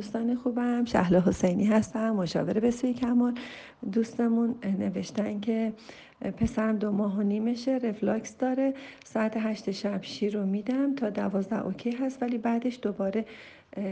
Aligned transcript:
دوستان 0.00 0.34
خوبم 0.34 0.84
شهلا 0.84 1.20
حسینی 1.20 1.64
هستم 1.64 2.10
مشاور 2.10 2.60
بسوی 2.60 2.94
کمال. 2.94 3.34
دوستمون 3.92 4.54
نوشتن 4.78 5.40
که 5.40 5.72
پسرم 6.36 6.78
دو 6.78 6.92
ماه 6.92 7.18
و 7.18 7.22
نیمشه 7.22 7.78
رفلاکس 7.82 8.36
داره. 8.36 8.74
ساعت 9.04 9.36
هشت 9.36 9.70
شب 9.70 10.02
شیر 10.02 10.38
رو 10.38 10.46
میدم 10.46 10.94
تا 10.94 11.10
دوازده 11.10 11.66
اوکی 11.66 11.90
هست 11.90 12.22
ولی 12.22 12.38
بعدش 12.38 12.78
دوباره 12.82 13.24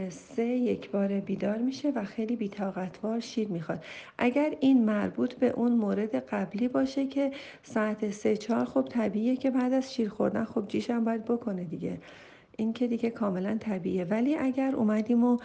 سه 0.09 0.45
یک 0.45 0.91
بار 0.91 1.19
بیدار 1.19 1.57
میشه 1.57 1.91
و 1.95 2.03
خیلی 2.03 2.35
بیتاقتوار 2.35 3.19
شیر 3.19 3.47
می‌خواد. 3.47 3.83
اگر 4.17 4.53
این 4.59 4.85
مربوط 4.85 5.33
به 5.33 5.49
اون 5.49 5.71
مورد 5.71 6.15
قبلی 6.15 6.67
باشه 6.67 7.07
که 7.07 7.31
ساعت 7.63 8.11
سه 8.11 8.37
چهار 8.37 8.65
خب 8.65 8.87
طبیعیه 8.89 9.35
که 9.35 9.51
بعد 9.51 9.73
از 9.73 9.93
شیر 9.93 10.09
خوردن 10.09 10.45
خب 10.45 10.67
جیشم 10.67 11.03
باید 11.03 11.25
بکنه 11.25 11.63
دیگه. 11.63 11.97
این 12.59 12.73
که 12.73 12.87
دیگه 12.87 13.09
کاملا 13.09 13.57
طبیعیه. 13.59 14.03
ولی 14.03 14.35
اگر 14.35 14.75
اومدیم 14.75 15.23
و 15.23 15.37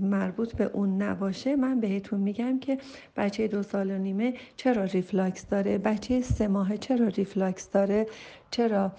مربوط 0.00 0.56
به 0.56 0.64
اون 0.64 1.02
نباشه 1.02 1.56
من 1.56 1.80
بهتون 1.80 2.20
میگم 2.20 2.58
که 2.58 2.78
بچه 3.16 3.48
دو 3.48 3.62
سال 3.62 3.90
و 3.90 3.98
نیمه 3.98 4.34
چرا 4.56 4.84
reflux 4.84 5.46
داره؟ 5.46 5.78
بچه 5.78 6.20
سه 6.20 6.48
ماهه 6.48 6.76
چرا 6.76 7.08
reflux 7.08 7.70
داره؟ 7.70 8.06
چرا 8.50 8.92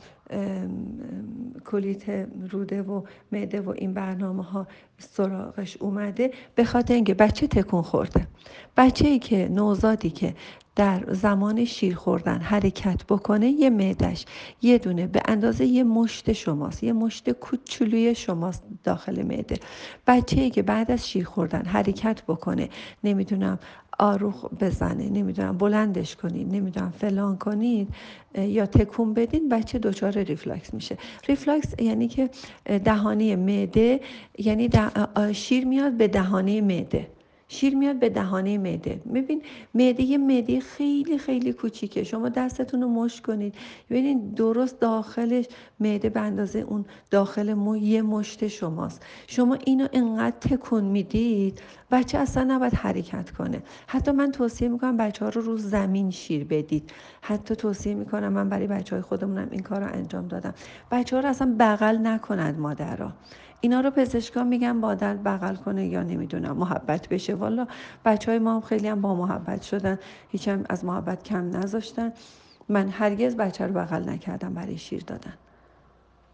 کولیت 1.65 2.09
روده 2.49 2.81
و 2.81 3.01
معده 3.31 3.61
و 3.61 3.69
این 3.69 3.93
برنامه 3.93 4.43
ها 4.43 4.67
سراغش 4.97 5.77
اومده؟ 5.77 6.31
به 6.55 6.63
خاطر 6.63 6.93
اینکه 6.93 7.13
بچه 7.13 7.47
تکون 7.47 7.81
خورده 7.81 8.27
بچه 8.77 9.07
ای 9.07 9.19
که 9.19 9.49
نوزادی 9.51 10.09
که 10.09 10.35
در 10.79 11.03
زمان 11.13 11.65
شیر 11.65 11.95
خوردن 11.95 12.41
حرکت 12.41 13.03
بکنه 13.09 13.49
یه 13.49 13.69
معدش 13.69 14.25
یه 14.61 14.77
دونه 14.77 15.07
به 15.07 15.21
اندازه 15.25 15.65
یه 15.65 15.83
مشت 15.83 16.33
شماست 16.33 16.83
یه 16.83 16.93
مشت 16.93 17.29
کوچولوی 17.29 18.15
شماست 18.15 18.63
داخل 18.83 19.23
معده. 19.23 19.55
بچه 20.07 20.49
که 20.49 20.61
بعد 20.61 20.91
از 20.91 21.09
شیر 21.09 21.25
خوردن 21.25 21.65
حرکت 21.65 22.23
بکنه 22.27 22.69
نمی‌دونم 23.03 23.59
آروغ 23.99 24.45
بزنه 24.59 25.09
نمی‌دونم 25.09 25.57
بلندش 25.57 26.15
کنید 26.15 26.55
نمی‌دونم 26.55 26.93
فلان 26.99 27.37
کنید 27.37 27.87
یا 28.37 28.65
تکون 28.65 29.13
بدین 29.13 29.49
بچه 29.49 29.79
دچار 29.79 30.11
reflux 30.11 30.73
میشه. 30.73 30.97
reflux 31.27 31.73
یعنی 31.79 32.07
که 32.07 32.29
دهانه 32.85 33.35
معده 33.35 33.99
یعنی 34.37 34.69
شیر 35.33 35.65
میاد 35.65 35.93
به 35.93 36.07
دهانه 36.07 36.61
معده. 36.61 37.07
شیر 37.51 37.75
میاد 37.75 37.99
به 37.99 38.09
دهانه 38.09 38.57
معده. 38.57 39.01
ببین 39.13 39.41
معده 39.73 40.03
یه 40.03 40.17
معده 40.17 40.59
خیلی 40.59 41.17
خیلی 41.17 41.53
کوچیکه. 41.53 42.03
شما 42.03 42.29
دستتون 42.29 42.81
رو 42.81 42.87
مش 42.89 43.21
کنید. 43.21 43.55
ببینید 43.89 44.35
درست 44.35 44.79
داخلش 44.79 45.45
معده 45.79 46.09
به 46.09 46.19
اندازه 46.19 46.59
اون 46.59 46.85
داخل 47.09 47.53
مو 47.53 47.77
یه 47.77 48.01
مشت 48.01 48.47
شماست. 48.47 49.05
شما 49.27 49.57
اینو 49.65 49.87
انقدر 49.93 50.35
تکون 50.41 50.83
می‌دید 50.83 51.61
بچه 51.91 52.17
اصلا 52.17 52.43
نباید 52.43 52.73
حرکت 52.73 53.31
کنه. 53.31 53.63
حتی 53.87 54.11
من 54.11 54.31
توصیه 54.31 54.67
می‌کنم 54.67 54.97
بچه 54.97 55.25
ها 55.25 55.31
رو 55.31 55.41
رو 55.41 55.57
زمین 55.57 56.11
شیر 56.11 56.43
بدید. 56.43 56.91
حتی 57.21 57.55
توصیه 57.55 57.93
می‌کنم 57.93 58.33
من 58.33 58.49
برای 58.49 58.67
بچه 58.67 58.95
های 58.95 59.03
خودمونم 59.03 59.47
این 59.51 59.61
کار 59.61 59.79
رو 59.79 59.93
انجام 59.93 60.27
دادم. 60.27 60.53
بچه 60.91 61.15
ها 61.15 61.21
رو 61.21 61.29
اصلا 61.29 61.55
بغل 61.59 61.97
نکنند 61.97 62.59
مادرها. 62.59 63.13
اینا 63.61 63.81
رو 63.81 63.91
پزشکان 63.91 64.47
میگن 64.47 64.71
مادر 64.71 65.13
بغل 65.15 65.55
کنه 65.55 65.87
یا 65.87 66.03
نمی‌دونم 66.03 66.57
محبت 66.57 67.09
بشه. 67.09 67.35
والا 67.35 67.67
بچه 68.05 68.31
های 68.31 68.39
ما 68.39 68.55
هم 68.55 68.61
خیلی 68.61 68.87
هم 68.87 69.01
با 69.01 69.15
محبت 69.15 69.61
شدن. 69.61 69.99
هیچم 70.29 70.63
از 70.69 70.85
محبت 70.85 71.23
کم 71.23 71.57
نذاشتن. 71.57 72.11
من 72.69 72.89
هرگز 72.89 73.35
بچه 73.35 73.67
رو 73.67 73.73
بغل 73.73 74.09
نکردم 74.09 74.53
برای 74.53 74.77
شیر 74.77 75.03
دادن. 75.07 75.33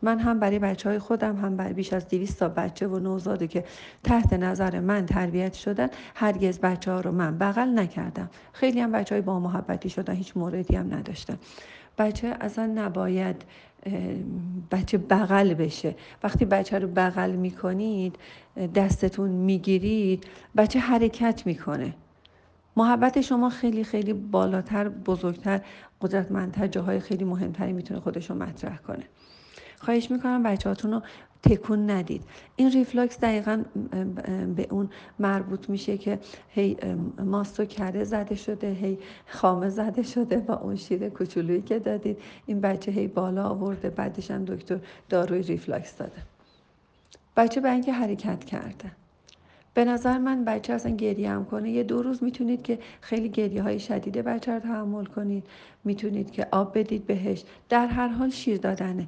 من 0.01 0.19
هم 0.19 0.39
برای 0.39 0.59
بچه 0.59 0.89
های 0.89 0.99
خودم 0.99 1.35
هم 1.35 1.57
برای 1.57 1.73
بیش 1.73 1.93
از 1.93 2.07
200 2.07 2.39
تا 2.39 2.49
بچه 2.49 2.87
و 2.87 2.99
نوزاده 2.99 3.47
که 3.47 3.65
تحت 4.03 4.33
نظر 4.33 4.79
من 4.79 5.05
تربیت 5.05 5.53
شدن 5.53 5.87
هرگز 6.15 6.59
بچه 6.59 6.91
ها 6.91 6.99
رو 6.99 7.11
من 7.11 7.37
بغل 7.37 7.79
نکردم. 7.79 8.29
خیلی 8.53 8.79
هم 8.79 8.91
بچه 8.91 9.15
های 9.15 9.21
با 9.21 9.39
محبتی 9.39 9.89
شدن 9.89 10.13
هیچ 10.13 10.37
موردی 10.37 10.75
هم 10.75 10.93
نداشتن. 10.93 11.37
بچه 11.97 12.37
اصلا 12.41 12.65
نباید 12.65 13.45
بچه 14.71 14.97
بغل 14.97 15.53
بشه. 15.53 15.95
وقتی 16.23 16.45
بچه 16.45 16.79
رو 16.79 16.87
بغل 16.87 17.31
می‌کنید 17.31 18.15
دستتون 18.75 19.29
می‌گیرید 19.29 20.23
بچه 20.57 20.79
حرکت 20.79 21.43
می‌کنه. 21.45 21.93
محبت 22.77 23.21
شما 23.21 23.49
خیلی 23.49 23.83
خیلی 23.83 24.13
بالاتر 24.13 24.89
بزرگتر 24.89 25.61
قدرتمندتر 26.01 26.67
جاهای 26.67 26.99
خیلی 26.99 27.23
مهمتری 27.23 27.73
می‌تونه 27.73 27.99
خودش 27.99 28.29
رو 28.29 28.35
مطرح 28.35 28.77
کنه. 28.77 29.03
خواهش 29.79 30.11
می‌کنم 30.11 30.43
بچه 30.43 30.69
هاتون 30.69 30.91
رو 30.91 31.01
تکون 31.43 31.89
ندید. 31.89 32.23
این 32.55 32.71
ریفلاکس 32.71 33.19
دقیقا 33.19 33.63
به 34.55 34.67
اون 34.69 34.89
مربوط 35.19 35.69
میشه 35.69 35.97
که 35.97 36.19
هی 36.49 36.77
ماست 37.25 37.59
و 37.59 37.65
کره 37.65 38.03
زده 38.03 38.35
شده 38.35 38.71
هی 38.71 38.97
خامه 39.27 39.69
زده 39.69 40.03
شده 40.03 40.37
با 40.37 40.53
اون 40.53 40.75
شیر 40.75 41.09
کوچولویی 41.09 41.61
که 41.61 41.79
دادید. 41.79 42.17
این 42.45 42.61
بچه 42.61 42.91
هی 42.91 43.07
بالا 43.07 43.49
آورده 43.49 43.89
بعدش 43.89 44.31
هم 44.31 44.45
دکتر 44.45 44.79
داروی 45.09 45.41
reflux 45.41 45.97
داده. 45.97 46.21
بچه 47.37 47.61
به 47.61 47.71
اینکه 47.71 47.93
حرکت 47.93 48.43
کرده. 48.43 48.91
به 49.73 49.85
نظر 49.85 50.17
من 50.17 50.45
بچه 50.45 50.73
اصلا 50.73 50.95
گریه 50.95 51.29
هم 51.29 51.45
کنه. 51.45 51.71
یه 51.71 51.83
دو 51.83 52.01
روز 52.01 52.23
می‌تونید 52.23 52.63
که 52.63 52.79
خیلی 53.01 53.29
گریه 53.29 53.63
های 53.63 53.79
شدیده 53.79 54.21
بچه 54.21 54.53
رو 54.53 54.59
تحمل 54.59 55.05
کنید. 55.05 55.43
می‌تونید 55.83 56.31
که 56.31 56.47
آب 56.51 56.77
بدید 56.77 57.05
بهش. 57.05 57.43
در 57.69 57.87
هر 57.87 58.07
حال 58.07 58.29
شیر 58.29 58.57
دادنه. 58.57 59.07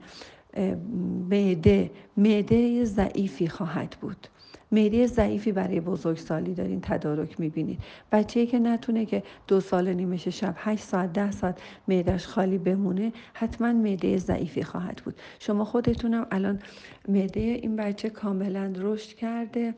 معده 1.29 1.91
معده 2.18 2.85
ضعیفی 2.85 3.47
خواهد 3.47 3.95
بود. 4.01 4.28
معده 4.72 5.07
ضعیفی 5.07 5.51
برای 5.51 5.79
بزرگسالی 5.79 6.53
دارین 6.53 6.81
تدارک 6.81 7.40
می‌بینید 7.40 7.79
بچه‌ای 8.12 8.47
که 8.47 8.59
نتونه 8.59 9.06
که 9.06 9.23
دو 9.47 9.59
سال 9.59 9.94
نیمش 9.94 10.28
شب 10.28 10.53
هشت 10.57 10.84
ساعت 10.84 11.13
ده 11.13 11.31
ساعت 11.31 11.59
معدش 11.88 12.28
خالی 12.28 12.57
بمونه 12.57 13.13
حتما 13.34 13.73
معده 13.73 14.18
ضعیفی 14.18 14.63
خواهد 14.63 15.01
بود. 15.06 15.16
شما 15.40 15.66
خودتونم 15.66 16.28
الان 16.31 16.59
معده 17.07 17.39
این 17.39 17.75
بچه 17.75 18.09
کاملا 18.09 18.74
رشد 18.78 19.16
کرده. 19.16 19.74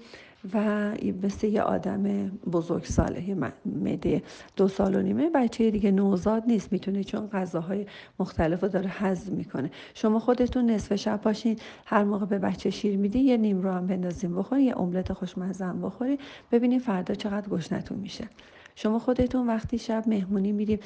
و 0.54 0.92
مثل 1.24 1.48
یه 1.48 1.62
آدم 1.62 2.28
بزرگ 2.52 2.84
ساله 2.84 3.52
مده 3.66 4.22
دو 4.56 4.68
سال 4.68 4.96
و 4.96 5.02
نیمه. 5.02 5.30
بچه 5.30 5.72
دیگه 5.72 5.92
نوزاد 5.92 6.44
نیست 6.48 6.72
می‌تونه 6.72 7.04
چون 7.04 7.28
غذاهای 7.28 7.86
مختلف 8.20 8.64
رو 8.64 8.70
داره 8.70 8.90
هضم 8.90 9.34
می‌کنه. 9.34 9.72
شما 9.94 10.20
خودتون 10.20 10.70
نصف 10.70 10.96
شب 10.96 11.22
باشین 11.22 11.58
هر 11.86 12.04
موقع 12.04 12.26
به 12.26 12.40
بچه 12.40 12.70
شیر 12.70 12.98
میدی 12.98 13.20
یه 13.20 13.38
نیم 13.38 13.62
رو 13.62 13.72
هم 13.72 13.88
بندازیم 13.88 14.36
بخورین 14.36 14.66
یه 14.66 14.80
املت 14.80 15.14
خوشمزه 15.14 15.66
هم 15.66 15.82
بخورین 15.82 16.18
ببینین 16.52 16.80
فردا 16.80 17.16
چقدر 17.16 17.50
گشنتون 17.50 17.98
میشه. 17.98 18.30
شما 18.76 19.00
خودتون 19.00 19.48
وقتی 19.48 19.78
شب 19.78 20.04
مهمونی 20.08 20.52
میریم 20.52 20.80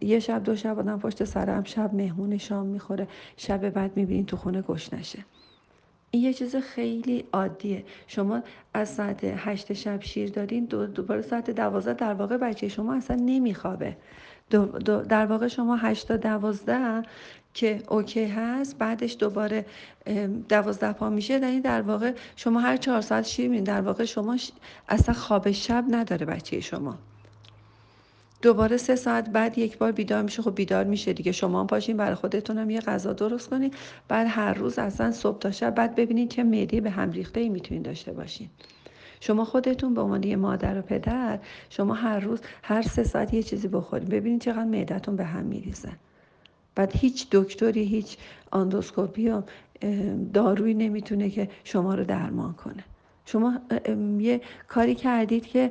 یه 0.00 0.18
شب 0.18 0.42
دو 0.42 0.56
شب 0.56 0.78
آدم 0.78 0.98
پشت 0.98 1.24
سرم 1.24 1.64
شب 1.64 1.94
مهمون 1.94 2.38
شام 2.38 2.66
می‌خوره 2.66 3.08
شب 3.36 3.70
بعد 3.70 3.96
می‌بینین 3.96 4.26
تو 4.26 4.36
خونه 4.36 4.62
گشنشه. 4.62 5.18
این 6.10 6.22
یه 6.22 6.34
چیز 6.34 6.56
خیلی 6.56 7.24
عادیه. 7.32 7.84
شما 8.06 8.42
از 8.74 8.88
ساعت 8.88 9.24
هشت 9.24 9.72
شب 9.72 10.02
شیر 10.02 10.30
دادین 10.30 10.64
دو 10.64 10.86
دوباره 10.86 11.22
ساعت 11.22 11.50
دوازده 11.50 11.94
در 11.94 12.14
واقع 12.14 12.36
بچه 12.36 12.68
شما 12.68 12.94
اصلا 12.94 13.16
نمیخوابه. 13.16 13.96
دو 14.50 14.66
در 15.02 15.26
واقع 15.26 15.48
شما 15.48 15.76
هشت 15.76 16.08
تا 16.08 16.16
دوازده 16.16 17.02
که 17.54 17.82
اوکی 17.88 18.24
هست 18.24 18.78
بعدش 18.78 19.16
دوباره 19.18 19.66
دوازده 20.48 20.92
پا 20.92 21.10
میشه 21.10 21.34
یعنی 21.34 21.60
در 21.60 21.82
واقع 21.82 22.12
شما 22.36 22.60
هر 22.60 22.76
چهار 22.76 23.00
ساعت 23.00 23.24
شیر 23.24 23.48
میدین. 23.48 23.64
در 23.64 23.80
واقع 23.80 24.04
شما 24.04 24.36
اصلا 24.88 25.14
خواب 25.14 25.50
شب 25.50 25.84
نداره 25.90 26.26
بچه 26.26 26.60
شما. 26.60 26.98
دوباره 28.42 28.76
سه 28.76 28.96
ساعت 28.96 29.30
بعد 29.30 29.58
یک 29.58 29.78
بار 29.78 29.92
بیدار 29.92 30.22
میشه. 30.22 30.42
خب 30.42 30.54
بیدار 30.54 30.84
میشه 30.84 31.12
دیگه. 31.12 31.32
شما 31.32 31.60
هم 31.60 31.66
پاشین 31.66 31.96
برای 31.96 32.14
خودتون 32.14 32.58
هم 32.58 32.70
یه 32.70 32.80
غذا 32.80 33.12
درست 33.12 33.50
کنین. 33.50 33.70
بعد 34.08 34.26
هر 34.30 34.54
روز 34.54 34.78
اصلا 34.78 35.12
صبح 35.12 35.38
تا 35.38 35.50
شب. 35.50 35.74
بعد 35.74 35.94
ببینید 35.94 36.28
چه 36.30 36.44
معده 36.44 36.80
به 36.80 36.90
هم 36.90 37.10
ریخته 37.10 37.40
ای 37.40 37.48
می‌تونین 37.48 37.82
داشته 37.82 38.12
باشین. 38.12 38.48
شما 39.20 39.44
خودتون 39.44 39.94
به 39.94 40.00
عنوان 40.00 40.22
یه 40.22 40.36
مادر 40.36 40.78
و 40.78 40.82
پدر 40.82 41.38
شما 41.70 41.94
هر 41.94 42.20
روز 42.20 42.40
هر 42.62 42.82
سه 42.82 43.04
ساعت 43.04 43.34
یه 43.34 43.42
چیزی 43.42 43.68
بخورید 43.68 44.08
ببینید 44.08 44.40
چقدر 44.40 44.64
معدتون 44.64 45.16
به 45.16 45.24
هم 45.24 45.44
میریزه. 45.44 45.92
بعد 46.74 46.92
هیچ 46.96 47.26
دکتری 47.32 47.84
هیچ 47.84 48.16
آندوسکوپی 48.50 49.28
و 49.30 49.42
دارویی 50.32 50.74
نمی‌تونه 50.74 51.30
که 51.30 51.48
شما 51.64 51.94
رو 51.94 52.04
درمان 52.04 52.52
کنه. 52.52 52.84
شما 53.26 53.60
یه 54.18 54.40
کاری 54.68 54.94
کردید 54.94 55.46
که 55.46 55.70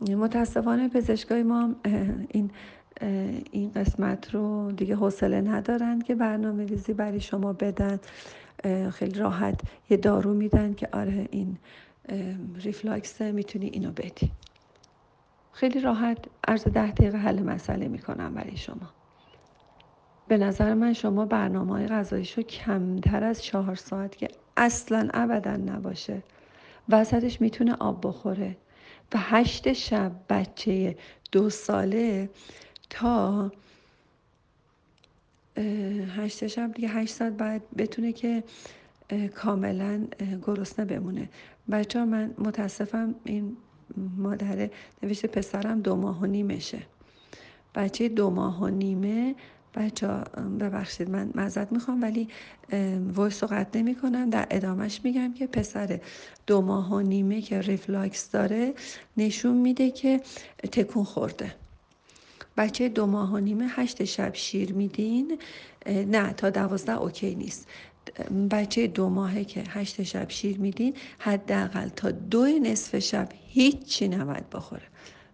متاسفانه 0.00 0.88
پزشکای 0.88 1.42
ما 1.42 1.74
این 2.28 2.50
این 3.50 3.70
قسمت 3.70 4.34
رو 4.34 4.72
دیگه 4.72 4.96
حوصله 4.96 5.40
ندارن 5.40 6.00
که 6.00 6.14
برنامه 6.14 6.64
ریزی 6.64 6.92
برای 6.92 7.20
شما 7.20 7.52
بدن. 7.52 8.00
خیلی 8.90 9.18
راحت 9.18 9.60
یه 9.90 9.96
دارو 9.96 10.34
میدن 10.34 10.74
که 10.74 10.88
آره 10.92 11.28
این 11.30 11.58
ریفلاکس 12.56 13.22
می‌تونی 13.22 13.66
اینو 13.66 13.92
بدی. 13.92 14.32
خیلی 15.52 15.80
راحت 15.80 16.18
عرض 16.48 16.64
ده 16.64 16.90
دقیقه 16.92 17.18
حل 17.18 17.42
مسئله 17.42 17.88
می‌کنم 17.88 18.34
برای 18.34 18.56
شما. 18.56 18.90
به 20.28 20.36
نظر 20.38 20.74
من 20.74 20.92
شما 20.92 21.24
برنامه 21.24 21.72
های 21.72 21.86
غذاییشو 21.86 22.42
کمتر 22.42 23.24
از 23.24 23.42
چهار 23.42 23.74
ساعت 23.74 24.16
که 24.16 24.28
اصلا 24.56 25.08
ابدا 25.14 25.56
نباشه 25.56 26.22
وسطش 26.88 27.40
می‌تونه 27.40 27.74
آب 27.74 28.06
بخوره. 28.06 28.56
و 29.14 29.18
هشت 29.18 29.72
شب 29.72 30.12
بچه 30.28 30.96
دو 31.32 31.50
ساله 31.50 32.30
تا 32.90 33.52
هشت 36.16 36.46
شب 36.46 36.72
دیگه 36.72 36.88
هشت 36.88 37.14
ساعت 37.14 37.32
باید 37.32 37.62
بتونه 37.78 38.12
که 38.12 38.44
کاملا 39.34 40.06
گرسنه 40.46 40.84
بمونه. 40.84 41.28
بچه 41.70 41.98
ها 41.98 42.04
من 42.04 42.34
متاسفم 42.38 43.14
این 43.24 43.56
مادر 43.96 44.70
نوشته 45.02 45.28
پسرم 45.28 45.80
دو 45.80 45.96
ماه 45.96 46.20
و 46.20 46.26
نیمشه. 46.26 46.82
بچه 47.74 48.08
دو 48.08 48.30
ماه 48.30 48.62
و 48.62 48.68
نیمه 48.68 49.34
بچه 49.76 50.06
ببخشید 50.60 51.10
من 51.10 51.30
معذرت 51.34 51.72
می‌خوام 51.72 52.02
ولی 52.02 52.28
voice 53.16 53.42
رو 53.42 53.48
قطع 53.52 53.78
نمی 53.78 53.94
کنم 53.94 54.30
در 54.30 54.46
ادامهش 54.50 55.00
میگم 55.04 55.34
که 55.34 55.46
پسر 55.46 56.00
دو 56.46 56.60
ماه 56.60 56.92
و 56.92 57.00
نیمه 57.00 57.40
که 57.40 57.60
reflux 57.60 58.30
داره 58.30 58.74
نشون 59.16 59.56
میده 59.56 59.90
که 59.90 60.20
تکون 60.72 61.04
خورده. 61.04 61.54
بچه 62.56 62.88
دو 62.88 63.06
ماه 63.06 63.32
و 63.32 63.38
نیمه 63.38 63.66
هشت 63.68 64.04
شب 64.04 64.34
شیر 64.34 64.72
میدین. 64.72 65.38
نه 65.86 66.32
تا 66.32 66.50
دوازده 66.50 66.96
okay 66.96 67.34
نیست. 67.34 67.66
بچه 68.50 68.86
دو 68.86 69.08
ماهه 69.08 69.44
که 69.44 69.64
هشت 69.68 70.02
شب 70.02 70.30
شیر 70.30 70.58
میدین 70.58 70.94
حداقل 71.18 71.88
تا 71.88 72.10
دو 72.10 72.46
نصف 72.46 72.98
شب 72.98 73.28
هیچی 73.48 74.08
نباید 74.08 74.50
بخوره. 74.50 74.82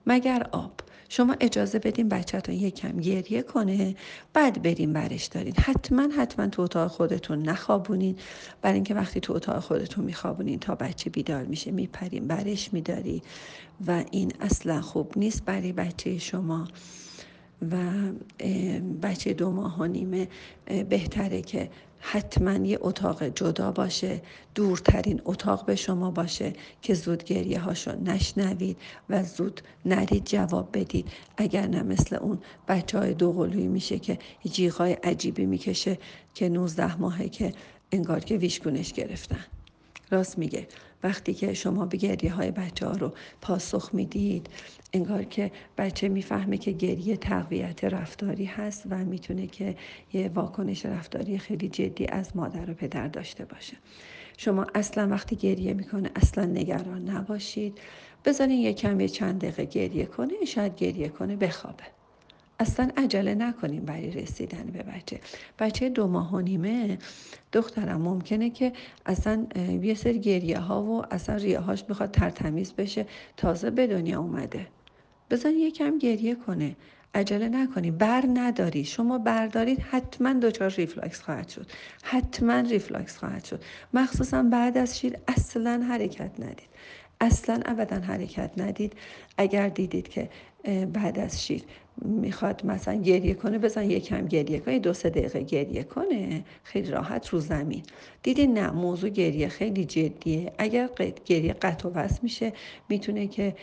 مگر 0.07 0.47
آب. 0.53 0.73
شما 1.13 1.37
اجازه 1.41 1.79
بدین 1.79 2.09
بچهتون 2.09 2.55
یکم 2.55 2.97
گریه 2.97 3.43
کنه 3.43 3.97
بعد 4.33 4.63
بریم 4.63 4.93
برش 4.93 5.25
دارین. 5.27 5.55
حتما 5.57 6.09
حتما 6.17 6.47
تو 6.47 6.63
اتاق 6.63 6.91
خودتون 6.91 7.43
نخوابونین. 7.43 8.17
برای 8.63 8.75
اینکه 8.75 8.95
وقتی 8.95 9.21
تو 9.21 9.33
اتاق 9.33 9.59
خودتون 9.59 10.05
میخوابونین 10.05 10.59
تا 10.59 10.75
بچه 10.75 11.11
بیدار 11.11 11.45
میشه 11.45 11.71
میپرین 11.71 12.27
برش 12.27 12.73
میداری 12.73 13.23
و 13.87 14.05
این 14.11 14.33
اصلا 14.41 14.81
خوب 14.81 15.13
نیست 15.17 15.45
برای 15.45 15.73
بچه 15.73 16.19
شما. 16.19 16.69
و 17.71 17.77
بچه 19.03 19.33
دو 19.33 19.51
ماه 19.51 19.81
و 19.81 19.85
نیمه 19.85 20.29
بهتره 20.89 21.43
که 21.43 21.71
حتما 22.05 22.67
یه 22.67 22.79
اتاق 22.81 23.25
جدا 23.25 23.73
باشه 23.73 24.23
دورترین 24.55 25.23
اتاق 25.25 25.67
به 25.67 25.77
شما 25.77 26.11
باشه 26.11 26.53
که 26.83 26.95
زود 26.95 27.25
گریه 27.25 27.61
هاشو 27.61 28.01
نشنوید 28.05 28.77
و 29.11 29.23
زود 29.23 29.61
نرید 29.85 30.25
جواب 30.25 30.69
بدید. 30.73 31.09
اگر 31.37 31.67
نه 31.67 31.83
مثل 31.83 32.17
اون 32.17 32.39
بچه 32.69 32.99
های 32.99 33.15
دو 33.15 33.33
قلوی 33.33 33.67
میشه 33.67 33.99
که 33.99 34.19
جیغای 34.53 34.93
عجیبی 34.93 35.47
می‌کشه 35.47 35.99
که 36.35 36.49
19 36.49 36.97
ماهه 36.97 37.29
که 37.29 37.53
انگار 37.93 38.21
که 38.21 38.37
ویشگونش 38.37 38.93
گرفتن. 38.93 39.45
راست 40.13 40.39
میگه. 40.39 40.67
وقتی 41.03 41.35
که 41.35 41.55
شما 41.55 41.87
به 41.87 41.97
گریه 41.97 42.33
های 42.33 42.51
بچه 42.51 42.87
ها 42.87 42.93
رو 42.93 43.13
پاسخ 43.41 43.91
می‌دید 43.93 44.47
انگار 44.93 45.25
که 45.25 45.53
بچه 45.79 46.09
می‌فهمه 46.09 46.59
که 46.59 46.73
گریه 46.73 47.17
تقویت 47.17 47.85
رفتاری 47.85 48.45
هست 48.45 48.83
و 48.91 48.97
می‌تونه 48.97 49.47
که 49.47 49.77
یه 50.13 50.31
واکنش 50.35 50.87
رفتاری 50.87 51.39
خیلی 51.39 51.69
جدی 51.69 52.07
از 52.07 52.37
مادر 52.37 52.71
و 52.71 52.75
پدر 52.75 53.09
داشته 53.09 53.45
باشه. 53.45 53.77
شما 54.37 54.67
اصلا 54.75 55.09
وقتی 55.09 55.37
گریه 55.37 55.75
می‌کنه 55.75 56.11
اصلا 56.17 56.45
نگران 56.45 57.11
نباشید. 57.11 57.79
بذارین 58.25 58.59
یه 58.59 58.73
کم 58.73 59.01
یه 59.01 59.09
چند 59.09 59.41
دقیقه 59.41 59.65
گریه 59.65 60.07
کنه 60.07 60.45
شاید 60.47 60.77
گریه 60.77 61.09
کنه 61.09 61.37
بخوابه. 61.37 61.85
اصلا 62.63 62.91
عجله 62.97 63.35
نکنیم 63.35 63.85
برای 63.85 64.11
رسیدن 64.11 64.65
به 64.73 64.83
بچه. 64.83 65.21
بچه 65.59 65.89
دو 65.89 66.07
ماه 66.07 66.35
و 66.35 66.41
نیمه 66.41 66.99
دخترم 67.53 68.01
ممکنه 68.01 68.51
که 68.51 68.73
اصلا 69.07 69.47
یه 69.83 69.95
سری 69.95 70.21
گریه 70.21 70.59
ها 70.59 70.83
و 70.83 71.05
اصلا 71.11 71.37
ریه 71.37 71.59
هاش 71.59 71.85
می‌خواد 71.89 72.11
ترتمیز 72.11 72.73
بشه. 72.73 73.07
تازه 73.37 73.71
به 73.71 73.87
دنیا 73.87 74.21
اومده. 74.21 74.67
بزن 75.31 75.51
یکم 75.51 75.99
گریه 75.99 76.35
کنه. 76.35 76.77
عجله 77.15 77.49
نکنی 77.49 77.91
بر 77.91 78.25
نداری. 78.35 78.85
شما 78.85 79.19
بردارید 79.19 79.81
حتما 79.81 80.33
دچار 80.33 80.71
ریفلاکس 80.71 81.21
خواهد 81.23 81.49
شد. 81.49 81.67
حتما 82.03 82.61
ریفلاکس 82.61 83.17
خواهد 83.17 83.45
شد. 83.45 83.63
مخصوصا 83.95 84.43
بعد 84.43 84.79
از 84.79 84.99
شیر 84.99 85.17
اصلا 85.29 85.85
حرکت 85.89 86.41
ندید. 86.41 86.69
اصلا 87.21 87.61
ابدا 87.65 87.97
حرکت 88.01 88.51
ندید. 88.57 88.93
اگر 89.39 89.69
دیدید 89.69 90.09
که 90.09 90.31
بعد 90.93 91.19
از 91.19 91.47
شیر 91.47 91.63
می‌خواد 92.05 92.67
مثلا 92.67 92.95
گریه 92.95 93.35
کنه 93.35 93.59
بزن 93.59 93.91
یکم 93.91 94.27
گریه 94.27 94.59
کنه 94.59 94.79
دو 94.79 94.93
سه 94.93 95.11
دقیقه 95.11 95.43
گریه 95.43 95.83
کنه 95.83 96.45
خیلی 96.63 96.91
راحت 96.91 97.29
رو 97.29 97.41
زمین. 97.41 97.83
دیدی 98.23 98.47
نه 98.47 98.71
موضوع 98.71 99.11
گریه 99.11 99.49
خیلی 99.49 99.85
جدیه. 99.85 100.53
اگر 100.59 100.91
گریه 101.25 101.53
قطع 101.53 101.89
و 101.89 101.93
وصل 101.93 102.19
میشه 102.23 102.53
می‌تونه 102.89 103.27
که 103.27 103.55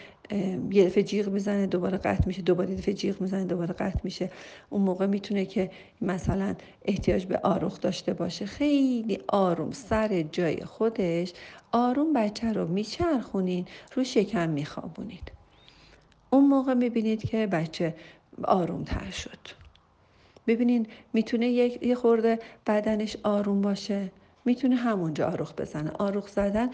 یه 0.72 0.86
دفعه 0.86 1.04
جیغ 1.04 1.30
می‌زنه 1.30 1.68
دوباره 1.68 1.98
قطع 1.98 2.24
میشه 2.28 2.42
دوباره 2.42 2.76
دفعه 2.76 2.94
جیغ 2.94 3.22
می‌زنه 3.22 3.46
دوباره 3.46 3.74
قطع 3.74 4.00
میشه. 4.04 4.30
اون 4.70 4.82
موقع 4.82 5.06
می‌تونه 5.06 5.46
که 5.46 5.72
مثلا 6.02 6.56
احتیاج 6.86 7.26
به 7.26 7.38
آروخ 7.38 7.80
داشته 7.80 8.14
باشه. 8.14 8.46
خیلی 8.46 9.20
آروم 9.28 9.72
سر 9.72 10.22
جای 10.22 10.66
خودش. 10.66 11.34
آروم 11.72 12.14
بچه 12.14 12.54
رو 12.54 12.68
میچرخونین 12.68 13.66
رو 13.96 14.04
شکم 14.04 14.50
میخوابونید. 14.50 15.39
اون 16.30 16.46
موقع 16.48 16.74
می‌بینید 16.74 17.26
که 17.30 17.48
بچه 17.48 17.96
آروم 18.44 18.84
تر 18.84 19.12
شد. 19.12 19.40
ببینین 20.48 20.88
می‌تونه 21.14 21.48
یه 21.48 21.96
خورده 21.96 22.40
بدنش 22.68 23.18
آروم 23.24 23.62
باشه 23.62 24.12
می‌تونه 24.46 24.76
همونجا 24.76 25.28
آروخ 25.28 25.54
بزنه. 25.54 25.92
آروخ 25.92 26.28
زدن 26.28 26.70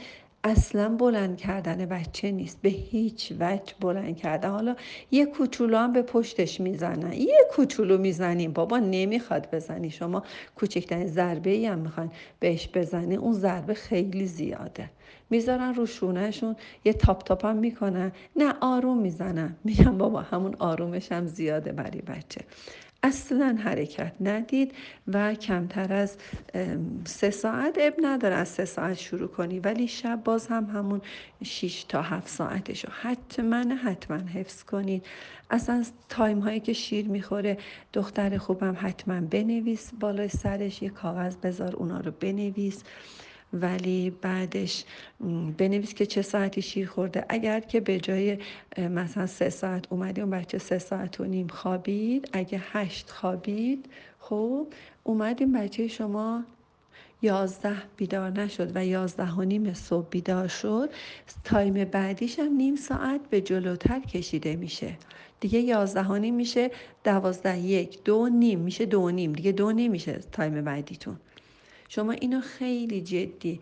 اصلا 0.47 0.89
بلند 0.89 1.37
کردن 1.37 1.85
بچه 1.85 2.31
نیست. 2.31 2.61
به 2.61 2.69
هیچ 2.69 3.33
وجه 3.39 3.73
بلند 3.79 4.17
کردن. 4.17 4.49
حالا 4.49 4.75
یه 5.11 5.25
کوچولو 5.25 5.77
هم 5.77 5.93
به 5.93 6.01
پشتش 6.01 6.61
می‌زنن. 6.61 7.13
یه 7.13 7.37
کوچولو 7.51 7.97
می‌زنیم. 7.97 8.53
بابا 8.53 8.79
نمی‌خواد 8.79 9.47
بزنی. 9.51 9.89
شما 9.89 10.23
کوچکترین 10.55 11.07
ضربه 11.07 11.49
ای 11.49 11.65
هم 11.65 11.79
می‌خواین 11.79 12.11
بهش 12.39 12.69
بزنی 12.73 13.15
اون 13.15 13.33
ضربه 13.33 13.73
خیلی 13.73 14.25
زیاده. 14.25 14.89
می‌ذارن 15.29 15.73
رو 15.73 15.85
شونهشون 15.85 16.55
یه 16.85 16.93
تاپ 16.93 17.23
تاپ 17.23 17.45
هم 17.45 17.57
می‌کنن. 17.57 18.11
نه 18.35 18.53
آروم 18.61 18.97
می‌زنن. 18.97 19.55
میگم 19.63 19.97
بابا 19.97 20.21
همون 20.21 20.55
آرومش 20.59 21.11
هم 21.11 21.25
زیاده 21.25 21.71
برای 21.71 22.01
بچه. 22.01 22.41
اصلا 23.05 23.57
حرکت 23.63 24.13
ندید 24.21 24.71
و 25.07 25.33
کمتر 25.33 25.93
از 25.93 26.17
سه 27.05 27.29
ساعت 27.29 27.77
اب 27.79 27.93
نداره. 28.01 28.35
از 28.35 28.47
سه 28.47 28.65
ساعت 28.65 28.97
شروع 28.97 29.27
کنی 29.27 29.59
ولی 29.59 29.87
شب 29.87 30.21
باز 30.23 30.47
هم 30.47 30.65
همون 30.65 31.01
6 31.43 31.85
تا 31.89 32.01
هفت 32.01 32.27
ساعتش 32.27 32.85
رو 32.85 32.91
حتما 33.01 33.75
حتما 33.75 34.17
حفظ 34.17 34.63
کنید. 34.63 35.05
اصلا 35.49 35.83
تایم 36.09 36.39
هایی 36.39 36.59
که 36.59 36.73
شیر 36.73 37.07
می‌خوره 37.07 37.57
دختر 37.93 38.37
خوبم 38.37 38.77
حتما 38.79 39.21
بنویس 39.21 39.91
بالای 39.99 40.29
سرش 40.29 40.81
یه 40.81 40.89
کاغذ 40.89 41.35
بذار 41.35 41.75
اونا 41.75 41.99
رو 41.99 42.11
بنویس. 42.19 42.83
ولی 43.61 44.09
بعدش 44.09 44.83
بنویس 45.57 45.93
که 45.93 46.05
چه 46.05 46.21
ساعتی 46.21 46.61
شیر 46.61 46.87
خورده. 46.87 47.25
اگر 47.29 47.59
که 47.59 47.79
به 47.79 47.99
جای 47.99 48.37
مثلا 48.77 49.27
سه 49.27 49.49
ساعت 49.49 49.85
اومدی 49.89 50.21
اون 50.21 50.29
بچه 50.29 50.57
سه 50.57 50.79
ساعت 50.79 51.19
و 51.19 51.25
نیم 51.25 51.47
خوابید 51.47 52.29
اگه 52.33 52.61
هشت 52.71 53.09
خوابید 53.09 53.85
خب 54.19 54.67
اومدیم 55.03 55.51
بچه 55.51 55.87
شما 55.87 56.43
یازده 57.21 57.75
بیدار 57.97 58.31
نشد 58.31 58.71
و 58.75 58.85
یازده 58.85 59.31
و 59.31 59.41
نیم 59.41 59.73
صبح 59.73 60.07
بیدار 60.09 60.47
شد. 60.47 60.89
time 61.43 61.73
بعدیش 61.73 62.39
هم 62.39 62.55
نیم 62.55 62.75
ساعت 62.75 63.21
به 63.29 63.41
جلوتر 63.41 63.99
کشیده 63.99 64.55
میشه. 64.55 64.97
دیگه 65.39 65.59
یازده 65.59 66.07
و 66.07 66.15
نیم 66.15 66.35
میشه 66.35 66.71
دوازده 67.03 67.59
یک 67.59 68.03
دو 68.03 68.29
نیم 68.29 68.59
میشه 68.59 68.85
دو 68.85 69.11
نیم. 69.11 69.33
دیگه 69.33 69.51
دو 69.51 69.71
نمیشه 69.71 70.19
time 70.31 70.61
بعدیتون. 70.63 71.17
شما 71.89 72.11
اینو 72.11 72.41
خیلی 72.41 73.01
جدی 73.01 73.59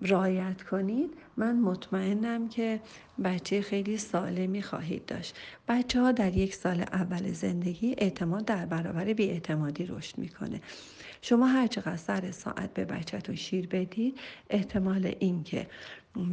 رعایت 0.00 0.62
کنید. 0.62 1.10
من 1.36 1.56
مطمئنم 1.56 2.48
که 2.48 2.80
بچه 3.24 3.62
خیلی 3.62 3.98
سالمی 3.98 4.62
خواهید 4.62 5.06
داشت. 5.06 5.36
بچه 5.68 6.00
ها 6.00 6.12
در 6.12 6.36
یک 6.36 6.54
سال 6.54 6.80
اول 6.80 7.32
زندگی 7.32 7.94
اعتماد 7.98 8.44
در 8.44 8.66
برابر 8.66 9.14
اعتمادی 9.18 9.86
رشد 9.86 10.18
می‌کنه. 10.18 10.60
شما 11.22 11.46
هر 11.46 11.66
چقدر 11.66 11.96
سر 11.96 12.30
ساعت 12.30 12.74
به 12.74 12.84
بچهتون 12.84 13.34
شیر 13.34 13.66
بدید 13.66 14.18
احتمال 14.50 15.14
اینکه 15.18 15.66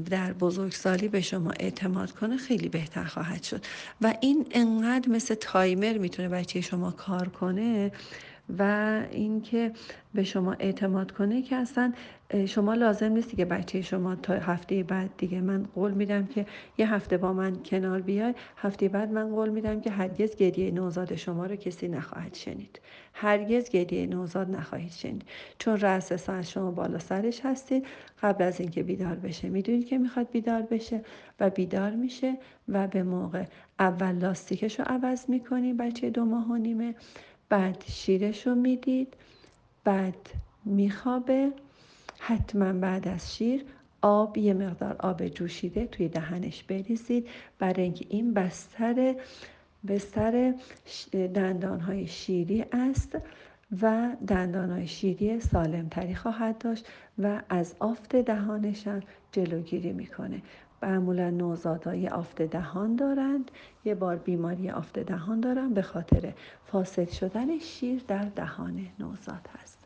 در 0.09 0.33
بزرگسالی 0.33 1.07
به 1.07 1.21
شما 1.21 1.51
اعتماد 1.51 2.11
کنه 2.11 2.37
خیلی 2.37 2.69
بهتر 2.69 3.03
خواهد 3.03 3.43
شد. 3.43 3.65
و 4.01 4.13
این 4.21 4.47
انقدر 4.51 5.09
مثل 5.09 5.35
تایمر 5.35 5.97
می‌تونه 5.97 6.29
بچه 6.29 6.61
شما 6.61 6.91
کار 6.91 7.29
کنه 7.29 7.91
و 8.57 8.63
اینکه 9.11 9.71
به 10.13 10.23
شما 10.23 10.53
اعتماد 10.53 11.11
کنه 11.11 11.41
که 11.41 11.55
اصلا 11.55 11.93
شما 12.45 12.73
لازم 12.73 13.11
نیستی 13.11 13.37
که 13.37 13.45
بچه 13.45 13.81
شما 13.81 14.15
تا 14.15 14.33
هفته 14.33 14.83
بعد 14.83 15.09
دیگه 15.17 15.41
من 15.41 15.63
قول 15.75 15.91
میدم 15.91 16.25
که 16.25 16.45
یه 16.77 16.93
هفته 16.93 17.17
با 17.17 17.33
من 17.33 17.55
کنار 17.55 18.01
بیای. 18.01 18.33
هفته 18.57 18.89
بعد 18.89 19.11
من 19.11 19.29
قول 19.29 19.49
میدم 19.49 19.81
که 19.81 19.91
هرگز 19.91 20.35
گریه 20.35 20.71
نوزاد 20.71 21.15
شما 21.15 21.45
رو 21.45 21.55
کسی 21.55 21.87
نخواهد 21.87 22.33
شنید. 22.33 22.79
هرگز 23.13 23.69
گریه 23.69 24.07
نوزاد 24.07 24.49
نخواهید 24.49 24.91
شنید. 24.91 25.23
چون 25.57 25.79
رأس 25.79 26.13
ساعت 26.13 26.45
شما 26.45 26.71
بالا 26.71 26.99
سرش 26.99 27.41
هستید 27.45 27.85
قبل 28.21 28.43
از 28.43 28.59
اینکه 28.59 28.83
بیدار 28.83 29.15
بشه 29.15 29.49
می‌دونید 29.49 29.87
که 29.87 29.97
می‌خواد 29.97 30.31
بیدار 30.31 30.61
بشه 30.61 31.01
و 31.39 31.49
بیدار 31.49 31.91
میشه 31.91 32.37
و 32.69 32.87
به 32.87 33.03
موقع 33.03 33.43
اول 33.79 34.15
لاستیکش 34.15 34.79
رو 34.79 34.85
عوض 34.87 35.29
می‌کنی 35.29 35.73
بچه 35.73 36.09
دو 36.09 36.25
ماه 36.25 36.51
و 36.51 36.55
نیمه. 36.55 36.95
بعد 37.49 37.83
شیرش 37.87 38.47
رو 38.47 38.55
می‌دید 38.55 39.13
بعد 39.83 40.29
میخوابه. 40.65 41.51
حتما 42.19 42.73
بعد 42.73 43.07
از 43.07 43.35
شیر 43.35 43.65
آب 44.01 44.37
یه 44.37 44.53
مقدار 44.53 44.95
آب 44.99 45.27
جوشیده 45.27 45.85
توی 45.87 46.07
دهنش 46.07 46.63
بریزید. 46.63 47.27
برای 47.59 47.83
اینکه 47.83 48.05
این 48.09 48.33
بستر 48.33 49.15
بستر 49.87 50.53
دندانهای 51.13 52.07
شیری 52.07 52.65
است 52.71 53.17
و 53.81 54.15
دندانهای 54.27 54.87
شیری 54.87 55.39
سالمتری 55.39 56.15
خواهد 56.15 56.57
داشت 56.57 56.85
و 57.19 57.41
از 57.49 57.75
آفت 57.79 58.15
دهانشان 58.15 59.03
جلوگیری 59.31 59.93
می‌کنه. 59.93 60.41
معمولا 60.83 61.29
نوزادهای 61.29 62.07
آفت 62.07 62.41
دهان 62.41 62.95
دارند. 62.95 63.51
یه 63.85 63.95
بار 63.95 64.15
بیماری 64.15 64.69
آفت 64.69 64.99
دهان 64.99 65.39
دارند 65.39 65.73
به 65.73 65.81
خاطر 65.81 66.33
فاسد 66.65 67.09
شدن 67.09 67.59
شیر 67.59 68.01
در 68.07 68.23
دهان 68.23 68.87
نوزاد 68.99 69.49
هست. 69.61 69.79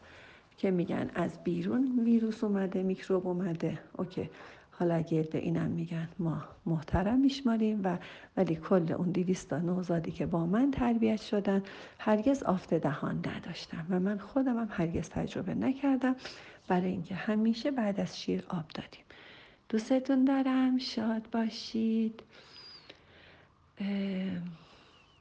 که 0.58 0.72
میگن 0.72 1.10
از 1.16 1.44
بیرون 1.44 2.00
ویروس 2.04 2.44
اومده 2.44 2.84
میکروب 2.84 3.28
اومده. 3.28 3.80
اوکی. 3.98 4.30
حالا 4.72 4.96
اگر 4.96 5.22
به 5.22 5.38
اینم 5.38 5.70
میگن 5.70 6.10
ما 6.20 6.44
محترم 6.66 7.20
میشماریم 7.20 7.82
و 7.84 7.98
ولی 8.38 8.56
کل 8.56 8.92
اون 8.92 9.12
دیویستا 9.12 9.58
نوزادی 9.58 10.12
که 10.12 10.26
با 10.26 10.46
من 10.46 10.72
تربیت 10.72 11.22
شدن 11.22 11.64
هرگز 12.00 12.44
آفت 12.44 12.74
دهان 12.74 13.24
نداشتم 13.36 13.86
و 13.90 14.00
من 14.00 14.18
خودم 14.18 14.58
هم 14.58 14.68
هرگز 14.72 15.10
تجربه 15.10 15.56
نکردم. 15.56 16.16
برای 16.68 16.88
اینکه 16.92 17.16
همیشه 17.16 17.72
بعد 17.72 18.00
از 18.00 18.20
شیر 18.20 18.44
آب 18.50 18.66
دادیم. 18.74 19.04
دوستتون 19.74 20.26
دارم. 20.26 20.78
شاد 20.78 21.30
باشید. 21.32 22.24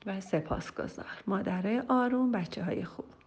و 0.06 0.20
سپاسگزار. 0.20 1.22
مادرای 1.26 1.82
آروم 1.88 2.32
بچه 2.32 2.64
های 2.64 2.84
خوب. 2.84 3.21